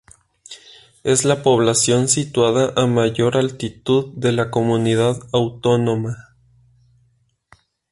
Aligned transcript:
Es 1.03 1.25
la 1.25 1.43
población 1.43 2.07
situada 2.07 2.73
a 2.75 2.87
mayor 2.87 3.37
altitud 3.37 4.11
de 4.15 4.31
la 4.31 4.49
comunidad 4.49 5.19
autónoma. 5.31 6.35